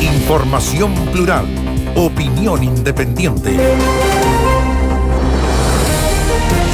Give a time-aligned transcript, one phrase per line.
[0.00, 1.46] Información plural.
[1.96, 3.50] Opinión independiente.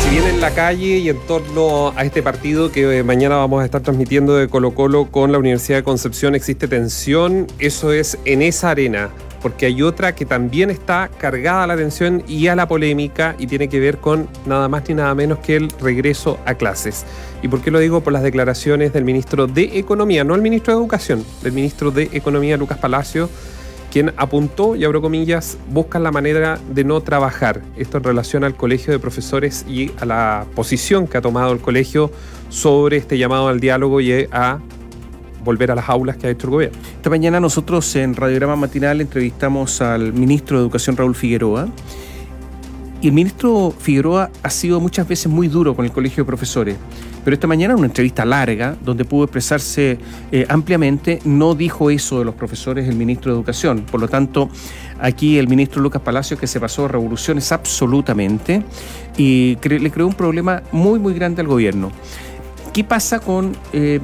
[0.02, 3.62] Si bien en la calle y en torno a este partido que eh, mañana vamos
[3.62, 8.18] a estar transmitiendo de Colo Colo con la Universidad de Concepción existe tensión, eso es
[8.26, 9.10] en esa arena
[9.44, 13.46] porque hay otra que también está cargada a la atención y a la polémica y
[13.46, 17.04] tiene que ver con nada más ni nada menos que el regreso a clases.
[17.42, 18.00] ¿Y por qué lo digo?
[18.00, 22.08] Por las declaraciones del ministro de Economía, no el ministro de Educación, del ministro de
[22.14, 23.28] Economía, Lucas Palacio,
[23.92, 27.60] quien apuntó, y abro comillas, buscan la manera de no trabajar.
[27.76, 31.60] Esto en relación al colegio de profesores y a la posición que ha tomado el
[31.60, 32.10] colegio
[32.48, 34.60] sobre este llamado al diálogo y a
[35.44, 36.78] volver a las aulas que ha hecho el gobierno.
[36.96, 41.68] Esta mañana nosotros en Radiograma Matinal entrevistamos al ministro de Educación Raúl Figueroa.
[43.00, 46.76] Y el ministro Figueroa ha sido muchas veces muy duro con el colegio de profesores,
[47.22, 49.98] pero esta mañana en una entrevista larga, donde pudo expresarse
[50.32, 53.84] eh, ampliamente, no dijo eso de los profesores el ministro de Educación.
[53.90, 54.48] Por lo tanto,
[54.98, 58.62] aquí el ministro Lucas Palacio, que se pasó revoluciones absolutamente
[59.18, 61.92] y le creó un problema muy, muy grande al gobierno.
[62.72, 64.00] ¿Qué pasa con eh,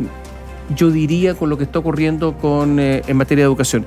[0.74, 3.86] yo diría, con lo que está ocurriendo con, eh, en materia de educación.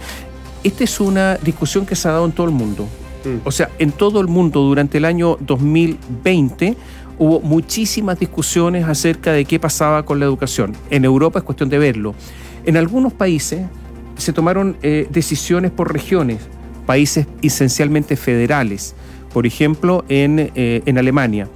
[0.63, 2.87] Esta es una discusión que se ha dado en todo el mundo.
[3.25, 3.47] Mm.
[3.47, 6.77] O sea, en todo el mundo durante el año 2020
[7.19, 10.73] hubo muchísimas discusiones acerca de qué pasaba con la educación.
[10.89, 12.15] En Europa es cuestión de verlo.
[12.65, 13.65] En algunos países
[14.17, 16.39] se tomaron eh, decisiones por regiones,
[16.85, 18.95] países esencialmente federales,
[19.33, 21.47] por ejemplo en, eh, en Alemania.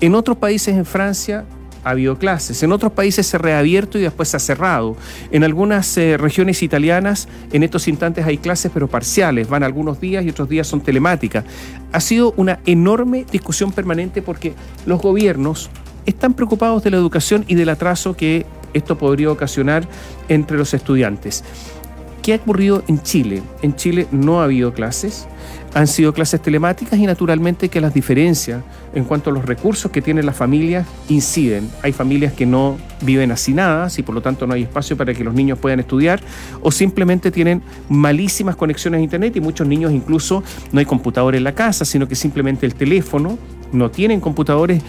[0.00, 1.44] En otros países, en Francia,
[1.84, 2.62] ha habido clases.
[2.62, 4.96] En otros países se ha reabierto y después se ha cerrado.
[5.30, 9.48] En algunas eh, regiones italianas, en estos instantes hay clases, pero parciales.
[9.48, 11.44] Van algunos días y otros días son telemáticas.
[11.92, 14.54] Ha sido una enorme discusión permanente porque
[14.86, 15.70] los gobiernos
[16.06, 19.86] están preocupados de la educación y del atraso que esto podría ocasionar
[20.28, 21.44] entre los estudiantes.
[22.24, 23.42] ¿Qué ha ocurrido en Chile?
[23.60, 25.28] En Chile no ha habido clases
[25.74, 28.62] han sido clases telemáticas y naturalmente que las diferencias
[28.94, 31.68] en cuanto a los recursos que tienen las familias inciden.
[31.82, 35.24] Hay familias que no viven hacinadas y por lo tanto no hay espacio para que
[35.24, 36.20] los niños puedan estudiar
[36.62, 41.42] o simplemente tienen malísimas conexiones a internet y muchos niños incluso no hay computador en
[41.42, 43.36] la casa, sino que simplemente el teléfono,
[43.72, 44.80] no tienen computadores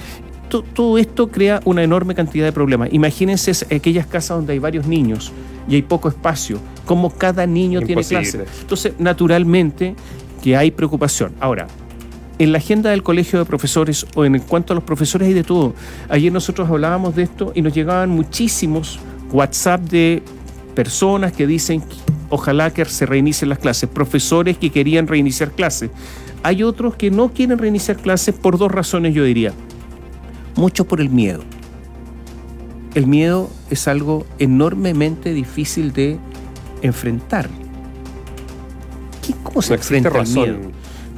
[0.50, 2.90] todo esto crea una enorme cantidad de problemas.
[2.92, 5.32] Imagínense aquellas casas donde hay varios niños
[5.68, 8.46] y hay poco espacio, como cada niño tiene clase.
[8.62, 9.96] Entonces, naturalmente,
[10.44, 11.34] que hay preocupación.
[11.40, 11.68] Ahora,
[12.38, 15.44] en la agenda del colegio de profesores o en cuanto a los profesores hay de
[15.44, 15.74] todo.
[16.10, 19.00] Ayer nosotros hablábamos de esto y nos llegaban muchísimos
[19.32, 20.22] WhatsApp de
[20.76, 21.82] personas que dicen
[22.30, 25.92] ojalá que se reinicien las clases, profesores que querían reiniciar clases.
[26.44, 29.54] Hay otros que no quieren reiniciar clases por dos razones, yo diría.
[30.56, 31.44] Mucho por el miedo.
[32.94, 36.18] El miedo es algo enormemente difícil de
[36.82, 37.50] enfrentar
[39.44, 40.58] ¿Cómo se enfrenta miedo?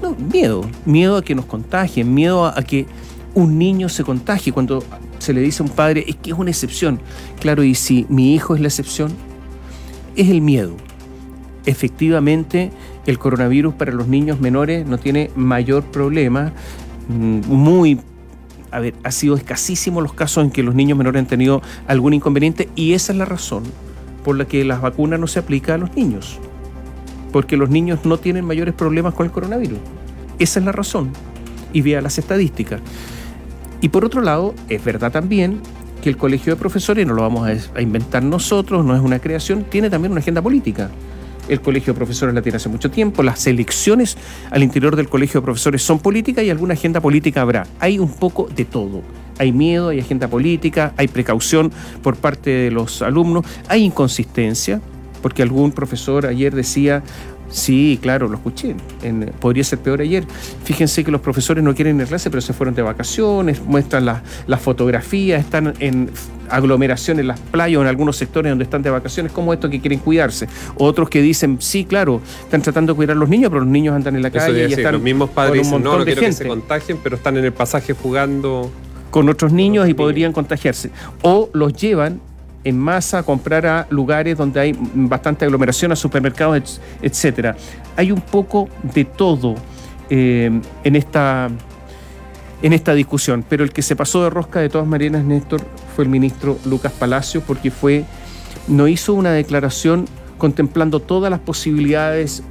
[0.02, 0.70] No, miedo.
[0.86, 2.86] Miedo a que nos contagien, miedo a, que
[3.34, 4.54] un niño se contagie.
[4.54, 4.84] Cuando
[5.20, 7.00] se le dice a un padre, es que es una excepción.
[7.40, 9.12] Claro, y si mi hijo es la excepción,
[10.16, 10.76] es el miedo.
[11.66, 12.72] Efectivamente,
[13.06, 16.54] el coronavirus para los niños menores no tiene mayor problema.
[17.10, 18.00] Mm, muy
[18.72, 22.14] a ver, ha sido escasísimo los casos en que los niños menores han tenido algún
[22.14, 23.64] inconveniente y esa es la razón
[24.24, 26.40] por la que las vacunas no se aplican a los niños
[27.32, 29.80] porque los niños no tienen mayores problemas con el coronavirus.
[30.40, 31.12] Esa es la razón.
[31.74, 32.82] Y vea las estadísticas.
[33.82, 35.60] Y por otro lado, es verdad también
[36.02, 39.66] que el colegio de profesores, no lo vamos a inventar nosotros, no es una creación,
[39.66, 40.90] tiene también una agenda política.
[41.48, 44.18] El colegio de profesores la tiene hace mucho tiempo, las elecciones
[44.52, 47.66] al interior del colegio de profesores son políticas y alguna agenda política habrá.
[47.80, 49.02] Hay un poco de todo.
[49.40, 51.72] Hay miedo, hay agenda política, hay precaución
[52.02, 54.82] por parte de los alumnos, hay inconsistencia,
[55.22, 57.04] porque algún profesor ayer decía,
[57.50, 58.76] sí, claro, lo escuché,
[59.40, 60.26] podría ser peor ayer.
[60.64, 64.06] Fíjense que los profesores no quieren ir a clase, pero se fueron de vacaciones, muestran
[64.06, 66.10] las fotografías, están en
[66.50, 69.80] aglomeración en las playas o en algunos sectores donde están de vacaciones, como estos que
[69.80, 70.48] quieren cuidarse.
[70.76, 73.96] Otros que dicen, sí, claro, están tratando de cuidar a los niños, pero los niños
[73.96, 76.48] andan en la calle y están los mismos padres dicen, no, no quiero que se
[76.48, 78.72] contagien, pero están en el pasaje jugando
[79.12, 80.92] con otros niños y podrían contagiarse.
[81.22, 82.22] O los llevan
[82.68, 87.56] en masa, a comprar a lugares donde hay bastante aglomeración, a supermercados, etcétera.
[87.96, 89.56] Hay un poco de todo
[90.10, 91.50] eh, en, esta,
[92.62, 95.62] en esta discusión, pero el que se pasó de rosca de todas maneras, Néstor,
[95.96, 98.04] fue el ministro Lucas Palacio, porque fue,
[98.68, 100.06] no hizo una declaración
[100.38, 102.44] contemplando todas las posibilidades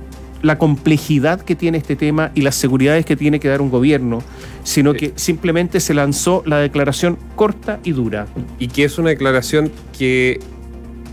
[0.46, 4.22] la complejidad que tiene este tema y las seguridades que tiene que dar un gobierno,
[4.64, 8.26] sino que simplemente se lanzó la declaración corta y dura.
[8.58, 10.40] Y que es una declaración que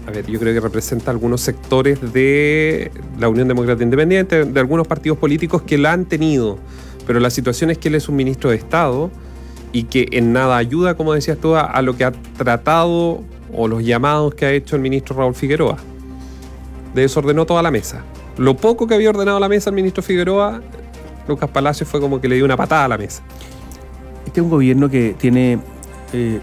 [0.06, 4.86] a ver, yo creo que representa algunos sectores de la Unión Demócrata Independiente, de algunos
[4.86, 6.60] partidos políticos que la han tenido.
[7.08, 9.12] Pero la situación es que él es un ministro de Estado
[9.72, 13.84] y que en nada ayuda, como decías tú, a, lo que ha tratado o los
[13.84, 15.78] llamados que ha hecho el ministro Raúl Figueroa.
[16.94, 18.04] Desordenó toda la mesa.
[18.38, 20.62] Lo poco que había ordenado la mesa el ministro Figueroa,
[21.28, 23.22] Lucas Palacio fue como que le dio una patada a la mesa.
[24.26, 25.60] Este es un gobierno que tiene
[26.14, 26.40] eh,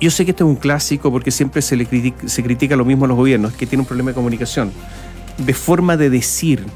[0.00, 2.84] yo, sé que este es un clásico porque siempre se le critica, se critica lo
[2.84, 4.72] mismo a los gobiernos, que tiene un problema de comunicación,
[5.38, 6.66] de forma de decir.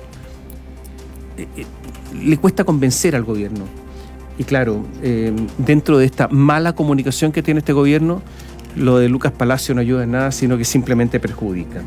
[1.36, 1.66] Eh, eh,
[2.24, 3.64] le cuesta convencer al gobierno.
[4.38, 4.84] Y claro,
[5.58, 8.22] dentro de esta mala comunicación que tiene este gobierno,
[8.74, 11.82] lo de Lucas Palacio no ayuda en nada, sino que simplemente perjudica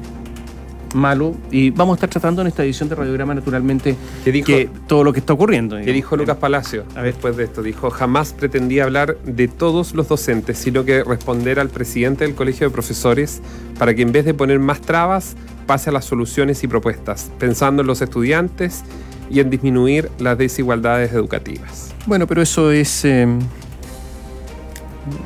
[0.93, 1.35] malo.
[1.51, 5.19] Y vamos a estar tratando en esta edición de Radiograma, naturalmente, que todo lo que
[5.19, 5.77] está ocurriendo.
[5.77, 7.61] ¿Qué dijo Lucas Palacio después de esto?
[7.61, 12.67] Dijo, jamás pretendía hablar de todos los docentes, sino que responder al presidente del Colegio
[12.67, 13.41] de Profesores
[13.77, 17.81] para que en vez de poner más trabas, pase a las soluciones y propuestas, pensando
[17.81, 18.83] en los estudiantes
[19.29, 21.93] y en disminuir las desigualdades educativas.
[22.05, 23.05] Bueno, pero eso es...
[23.05, 23.27] Eh,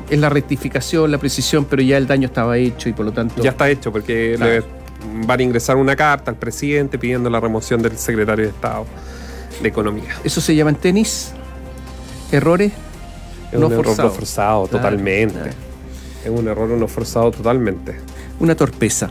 [0.08, 3.42] es la rectificación, la precisión, pero ya el daño estaba hecho y por lo tanto...
[3.42, 4.36] Ya está hecho, porque
[5.26, 8.86] van a ingresar una carta al presidente pidiendo la remoción del secretario de Estado
[9.62, 10.16] de Economía.
[10.24, 11.32] ¿Eso se llama en tenis?
[12.32, 12.72] ¿Errores?
[13.52, 15.50] Es no un error no forzado, totalmente.
[16.24, 17.96] Es un error no forzado totalmente.
[18.40, 19.10] Una torpeza.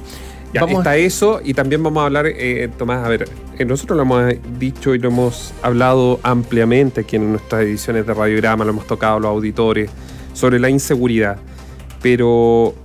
[0.54, 3.28] Ya, está eso y también vamos a hablar, eh, Tomás, a ver,
[3.58, 8.14] eh, nosotros lo hemos dicho y lo hemos hablado ampliamente aquí en nuestras ediciones de
[8.14, 9.90] Radiograma, lo hemos tocado a los auditores,
[10.34, 11.38] sobre la inseguridad.
[12.04, 12.76] Pero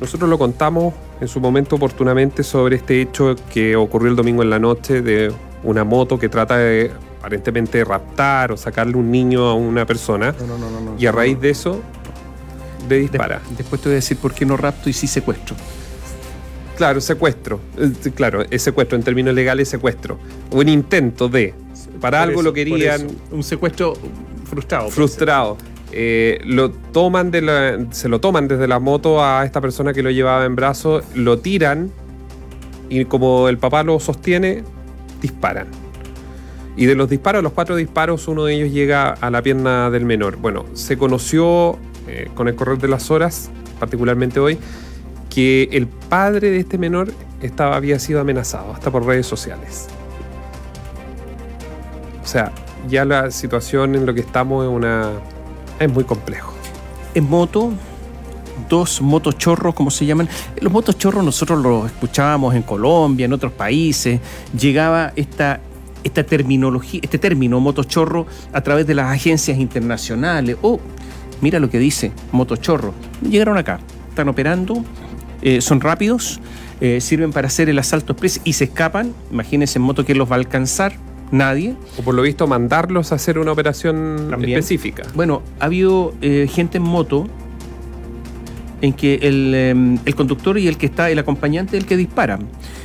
[0.00, 4.50] nosotros lo contamos en su momento oportunamente sobre este hecho que ocurrió el domingo en
[4.50, 5.32] la noche de
[5.62, 10.34] una moto que trata de aparentemente raptar o sacarle un niño a una persona.
[10.98, 11.80] y a raíz de eso,
[12.88, 13.40] le dispara.
[13.56, 15.56] después te voy a decir por qué no rapto y sí secuestro.
[16.76, 17.58] Claro, secuestro.
[17.78, 18.96] Eh, claro, es secuestro.
[18.96, 20.18] En términos legales, secuestro.
[20.50, 21.54] Un intento de.
[22.00, 23.08] Para algo lo querían.
[23.30, 23.94] Un secuestro
[24.44, 24.90] frustrado.
[24.90, 25.56] Frustrado.
[25.98, 27.32] Eh, lo toman
[27.90, 31.38] se lo toman desde la moto a esta persona que lo llevaba en brazos, lo
[31.38, 31.90] tiran
[32.90, 34.62] y como el papá lo sostiene,
[35.22, 35.68] disparan.
[36.76, 40.04] Y de los disparos, los cuatro disparos, uno de ellos llega a la pierna del
[40.04, 40.36] menor.
[40.36, 41.78] Bueno, se conoció
[42.08, 43.50] eh, con el correr de las horas,
[43.80, 44.58] particularmente hoy,
[45.30, 47.10] que el padre de este menor
[47.40, 49.88] estaba, había sido amenazado, hasta por redes sociales.
[52.22, 52.52] O sea,
[52.86, 55.12] ya la situación en lo que estamos es una
[55.78, 56.52] es muy complejo.
[57.14, 57.72] En moto,
[58.68, 60.28] dos motochorros, como se llaman.
[60.60, 64.20] Los motochorros nosotros los escuchábamos en Colombia, en otros países.
[64.58, 65.60] Llegaba esta,
[66.04, 70.56] esta terminología, este término motochorro a través de las agencias internacionales.
[70.62, 70.80] Oh,
[71.40, 72.92] mira lo que dice motochorro.
[73.28, 74.84] Llegaron acá, están operando,
[75.42, 76.40] eh, son rápidos,
[76.80, 79.14] eh, sirven para hacer el asalto express y se escapan.
[79.30, 81.74] Imagínense en moto que los va a alcanzar nadie.
[81.98, 85.04] O por lo visto mandarlos a hacer una operación específica.
[85.14, 87.26] Bueno, ha habido eh, gente en moto
[88.82, 92.38] en que em, el, conductor y el que está, el acompañante, el que dispara.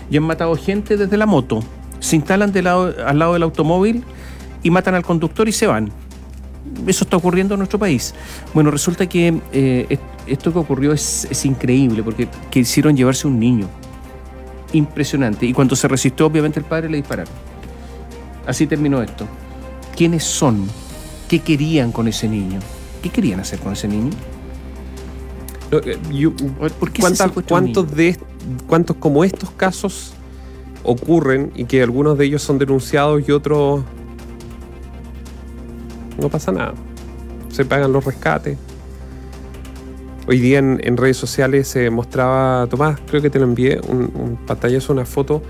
[0.09, 1.61] Y han matado gente desde la moto.
[1.99, 4.03] Se instalan lado, al lado del automóvil
[4.63, 5.91] y matan al conductor y se van.
[6.87, 8.13] Eso está ocurriendo en nuestro país.
[8.53, 9.97] Bueno, resulta que eh,
[10.27, 13.67] esto que ocurrió es, es increíble porque quisieron llevarse un niño.
[14.73, 15.45] Impresionante.
[15.45, 17.50] Y cuando se resistió, obviamente el padre le dispararon.
[18.45, 19.27] Así terminó esto.
[19.95, 20.67] ¿Quiénes son?
[21.27, 22.59] ¿Qué querían con ese niño?
[23.01, 24.11] ¿Qué querían hacer con ese niño?
[25.71, 25.97] Eh,
[27.47, 28.17] ¿Cuántos, de,
[28.67, 30.13] ¿Cuántos como estos casos
[30.83, 33.83] ocurren y que algunos de ellos son denunciados y otros
[36.19, 36.73] no pasa nada?
[37.49, 38.57] Se pagan los rescates.
[40.27, 44.39] Hoy día en, redes sociales se mostraba, Tomás, creo que te lo envié, un, un
[44.45, 45.41] pantallazo, una foto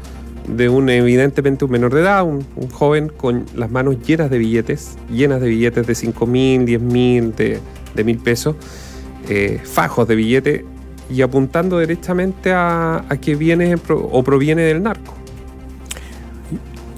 [0.48, 4.98] de un evidentemente un menor de edad, un, joven con las manos llenas de billetes,
[5.10, 7.60] llenas de billetes de 5 mil, 10 mil, de,
[7.96, 8.56] de mil pesos,
[9.30, 10.64] eh, fajos de billetes
[11.10, 15.14] y apuntando directamente a, que viene o proviene del narco.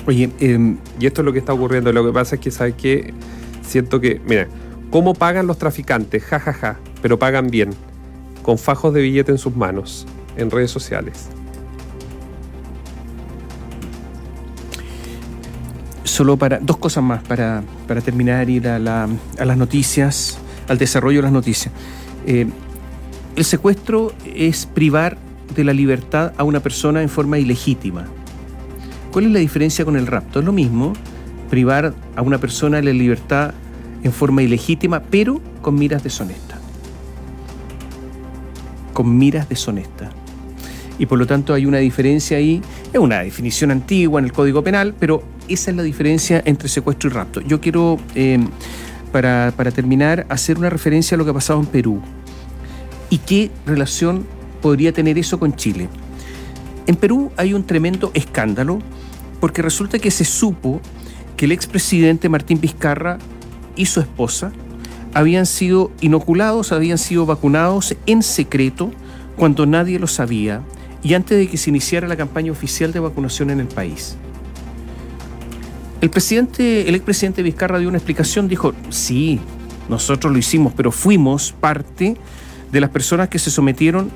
[0.06, 1.92] Oye, em, y esto es lo que está ocurriendo.
[1.92, 3.14] Lo que pasa es que, ¿sabes qué?
[3.62, 4.48] Siento que, mira,
[4.92, 6.24] ¿cómo pagan los traficantes?
[6.24, 7.70] Ja, ja, ja, pero pagan bien,
[8.42, 10.06] con fajos de billete en sus manos,
[10.38, 11.30] en redes sociales.
[16.14, 17.64] Solo para dos cosas más para,
[18.06, 21.74] terminar y ir a, las noticias, al desarrollo de las noticias.
[22.28, 22.46] Eh,
[23.36, 25.18] el secuestro es privar
[25.56, 28.06] de la libertad a una persona en forma ilegítima.
[29.12, 30.40] ¿Cuál es la diferencia con el rapto?
[30.40, 30.94] Es lo mismo
[31.50, 33.56] privar a una persona de la libertad
[34.04, 36.60] en forma ilegítima, pero con miras deshonestas.
[38.94, 40.12] Con miras deshonestas.
[41.00, 42.62] y por lo tanto hay una diferencia ahí,
[42.94, 47.10] es una definición antigua en el Código Penal, pero esa es la diferencia entre secuestro
[47.10, 47.42] y rapto.
[47.42, 48.40] Yo quiero, eh,
[49.12, 52.02] para, para terminar, hacer una referencia a lo que ha pasado en Perú
[53.10, 54.26] y qué relación
[54.62, 55.90] podría tener eso con Chile.
[56.88, 58.80] En Perú hay un tremendo escándalo
[59.40, 60.82] porque resulta que se supo
[61.38, 63.18] que el expresidente Martín Vizcarra
[63.76, 64.52] y su esposa
[65.14, 68.92] habían sido inoculados, habían sido vacunados en secreto
[69.36, 70.62] cuando nadie lo sabía
[71.04, 74.16] y antes de que se iniciara la campaña oficial de vacunación en el país.
[76.04, 79.40] El presidente, el expresidente Vizcarra dio una explicación, dijo, sí,
[79.88, 82.18] nosotros lo hicimos, pero fuimos parte
[82.74, 84.12] de las personas que se sometieron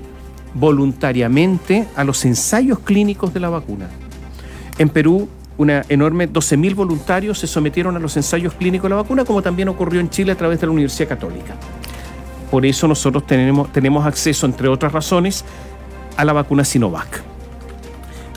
[0.54, 3.88] voluntariamente a los ensayos clínicos de la vacuna.
[4.78, 9.24] En Perú, una enorme 12.000 voluntarios se sometieron a los ensayos clínicos de la vacuna,
[9.24, 11.56] como también ocurrió en Chile a través de la Universidad Católica.
[12.52, 15.46] Por eso nosotros tenemos, tenemos acceso, entre otras razones,
[16.18, 17.37] a la vacuna Sinovac.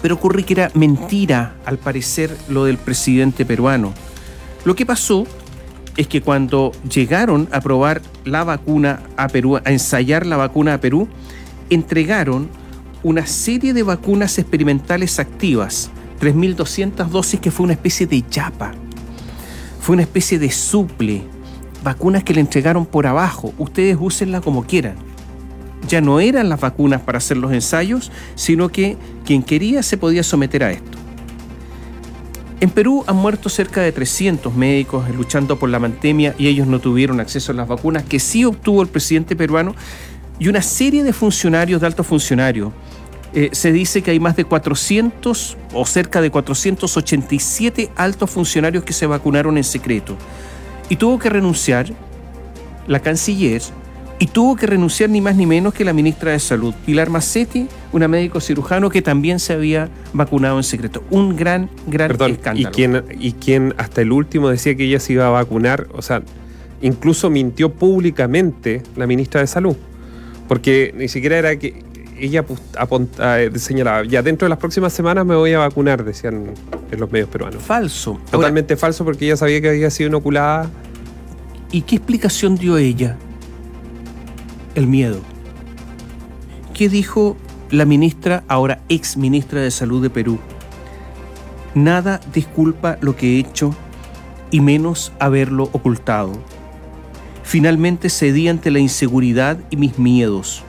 [0.02, 3.92] Pero ocurre que era mentira, al parecer, lo del presidente peruano.
[4.64, 5.26] Lo que pasó
[5.96, 10.80] es que cuando llegaron a probar la vacuna a Perú, a ensayar la vacuna a
[10.80, 11.08] Perú,
[11.68, 12.48] entregaron
[13.02, 15.90] una serie de vacunas experimentales activas,
[16.20, 18.72] 3.200 dosis que fue una especie de chapa,
[19.80, 21.22] fue una especie de suple,
[21.82, 25.09] vacunas que le entregaron por abajo, ustedes úsenla como quieran.
[25.88, 30.22] Ya no eran las vacunas para hacer los ensayos, sino que quien quería se podía
[30.22, 30.98] someter a esto.
[32.60, 36.78] En Perú han muerto cerca de 300 médicos luchando por la pandemia y ellos no
[36.78, 39.74] tuvieron acceso a las vacunas que sí obtuvo el presidente peruano
[40.38, 42.70] y una serie de funcionarios, de altos funcionarios.
[43.32, 48.92] Eh, se dice que hay más de 400 o cerca de 487 altos funcionarios que
[48.92, 50.16] se vacunaron en secreto.
[50.90, 51.86] Y tuvo que renunciar
[52.86, 53.62] la canciller
[54.20, 57.66] y tuvo que renunciar ni más ni menos que la ministra de Salud, Pilar Massetti,
[57.90, 61.02] una médico cirujano que también se había vacunado en secreto.
[61.08, 62.58] Un gran, gran escándalo.
[62.58, 65.86] ¿y quién, ¿Y quién hasta el último decía que ella se iba a vacunar?
[65.94, 66.22] O sea,
[66.82, 69.76] incluso mintió públicamente la ministra de Salud.
[70.48, 71.82] Porque ni siquiera era que
[72.18, 72.44] ella
[73.20, 76.52] eh, señalaba, ya dentro de las próximas semanas me voy a vacunar, decían
[76.92, 77.62] en los medios peruanos.
[77.62, 78.20] Falso.
[78.30, 80.68] Totalmente falso porque ella sabía que había sido inoculada.
[81.72, 83.16] ¿Y qué explicación dio ella?
[84.80, 85.20] El miedo.
[86.74, 87.36] ¿Qué dijo
[87.70, 90.38] la ministra, ahora ex ministra de Salud de Perú?
[91.74, 93.74] Nada disculpa lo que he hecho
[94.50, 96.32] y menos haberlo ocultado.
[97.44, 100.62] Finalmente cedí ante la inseguridad y mis miedos,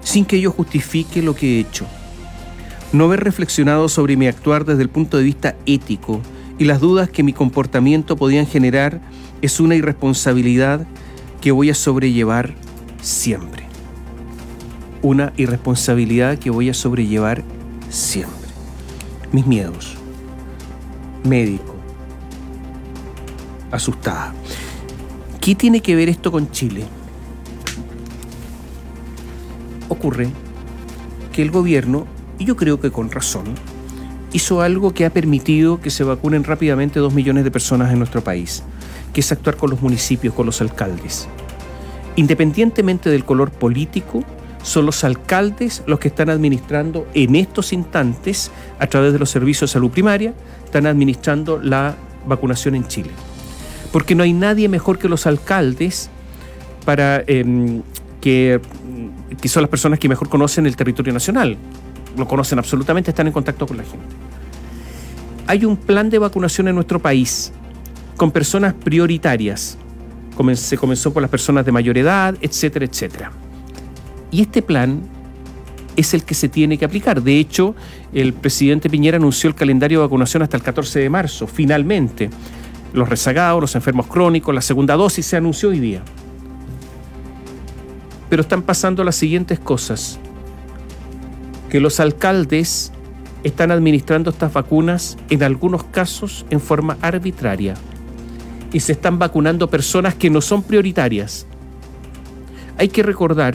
[0.00, 1.86] sin que ello justifique lo que he hecho.
[2.92, 6.20] No haber reflexionado sobre mi actuar desde el punto de vista ético
[6.58, 9.00] y las dudas que mi comportamiento podían generar
[9.42, 10.86] es una irresponsabilidad
[11.40, 12.54] que voy a sobrellevar
[13.00, 13.66] siempre.
[15.02, 17.44] Una irresponsabilidad que voy a sobrellevar
[17.88, 18.48] siempre.
[19.32, 19.96] Mis miedos.
[21.24, 21.74] Médico.
[23.70, 24.34] Asustada.
[25.40, 26.84] ¿Qué tiene que ver esto con Chile?
[29.88, 30.28] Ocurre
[31.32, 32.06] que el gobierno,
[32.38, 33.54] y yo creo que con razón,
[34.32, 38.22] hizo algo que ha permitido que se vacunen rápidamente dos millones de personas en nuestro
[38.22, 38.62] país,
[39.12, 41.28] que es actuar con los municipios, con los alcaldes.
[42.18, 44.24] Independientemente del color político,
[44.64, 49.70] son los alcaldes los que están administrando en estos instantes, a través de los servicios
[49.70, 50.34] de salud primaria,
[50.64, 51.94] están administrando la
[52.26, 53.10] vacunación en Chile.
[53.92, 56.10] Porque no hay nadie mejor que los alcaldes
[56.84, 57.82] para em,
[58.20, 58.60] que,
[59.40, 61.56] que son las personas que mejor conocen el territorio nacional.
[62.16, 64.06] Lo conocen absolutamente, están en contacto con la gente.
[65.46, 67.52] Hay un plan de vacunación en nuestro país
[68.16, 69.78] con personas prioritarias
[70.56, 73.32] se comenzó por las personas de mayor edad, etcétera, etcétera.
[74.30, 75.02] Y este plan
[75.96, 77.22] es el que se tiene que aplicar.
[77.22, 77.74] De hecho,
[78.12, 82.30] el presidente Piñera anunció el calendario de vacunación hasta el 14 de marzo, finalmente.
[82.92, 86.02] Los rezagados, los enfermos crónicos, la segunda dosis se anunció hoy día.
[88.30, 90.18] Pero están pasando las siguientes cosas.
[91.68, 92.92] Que los alcaldes
[93.42, 97.74] están administrando estas vacunas en algunos casos en forma arbitraria
[98.72, 101.46] y se están vacunando personas que no son prioritarias.
[102.76, 103.54] Hay que recordar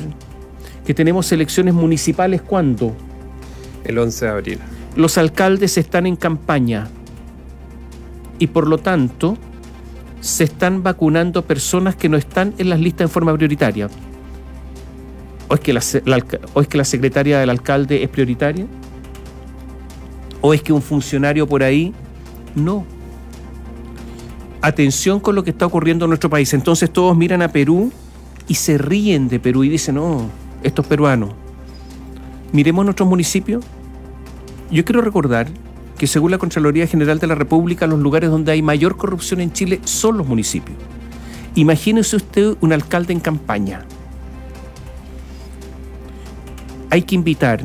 [0.86, 2.96] que tenemos elecciones municipales cuando?
[3.84, 4.60] El 11 de abril.
[4.96, 6.88] Los alcaldes están en campaña
[8.40, 9.38] y por lo tanto
[10.20, 13.90] se están vacunando personas que no están en las listas en forma prioritaria.
[15.50, 15.82] ¿O es que la,
[16.54, 18.66] o es que la secretaria del alcalde es prioritaria?
[20.42, 21.94] ¿O es que un funcionario por ahí?
[22.56, 22.86] No
[24.64, 26.54] atención con lo que está ocurriendo en nuestro país.
[26.54, 27.92] Entonces todos miran a Perú
[28.48, 30.30] y se ríen de Perú y dicen, no,
[30.64, 31.32] estos peruanos.
[32.54, 33.64] Miremos nuestros municipios.
[34.72, 35.48] Yo quiero recordar
[35.98, 39.52] que según la Contraloría General de la República, los lugares donde hay mayor corrupción en
[39.52, 40.78] Chile son los municipios.
[41.56, 43.86] Imagínese usted un alcalde en campaña.
[46.90, 47.62] Hay que invitar,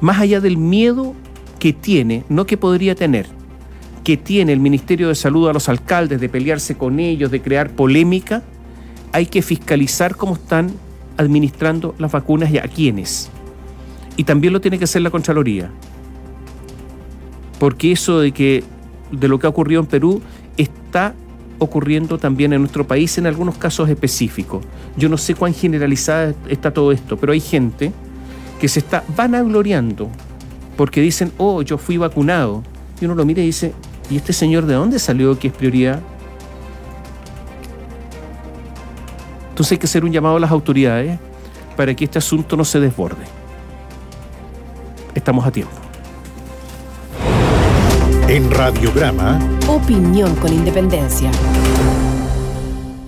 [0.00, 1.14] más allá del miedo
[1.58, 3.26] que tiene, no que podría tener,
[4.08, 7.68] que tiene el Ministerio de Salud a los alcaldes de pelearse con ellos, de crear
[7.68, 8.42] polémica,
[9.12, 10.72] hay que fiscalizar cómo están
[11.18, 13.28] administrando las vacunas y a quiénes.
[14.16, 15.70] Y también lo tiene que hacer la Contraloría.
[17.58, 18.64] Porque eso de que
[19.12, 20.22] de lo que ha ocurrido en Perú
[20.56, 21.14] está
[21.58, 24.64] ocurriendo también en nuestro país en algunos casos específicos.
[24.96, 27.92] Yo no sé cuán generalizada está todo esto, pero hay gente
[28.58, 30.08] que se está vanagloriando
[30.78, 32.62] porque dicen, oh, yo fui vacunado.
[33.02, 33.74] Y uno lo mira y dice,
[34.10, 36.00] ¿y este señor de dónde salió que es prioridad?
[39.50, 41.18] Entonces hay que hacer un llamado a las autoridades
[41.76, 43.24] para que este asunto no se desborde.
[45.14, 45.72] Estamos a tiempo.
[48.28, 51.30] En Radiograma, Opinión con independencia.